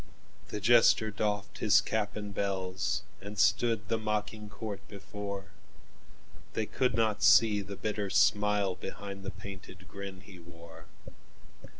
The 0.47 0.59
jester 0.59 1.11
doffed 1.11 1.59
his 1.59 1.79
cap 1.79 2.15
and 2.15 2.33
bells, 2.33 3.03
And 3.21 3.37
stood 3.37 3.87
the 3.87 3.99
mocking 3.99 4.49
court 4.49 4.79
before; 4.87 5.51
They 6.53 6.65
could 6.65 6.95
not 6.95 7.21
see 7.21 7.61
the 7.61 7.75
bitter 7.75 8.07
smileBehind 8.09 9.21
the 9.21 9.29
painted 9.29 9.87
grin 9.87 10.21
he 10.21 10.39
wore. 10.39 10.85